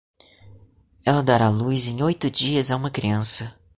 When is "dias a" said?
2.31-2.75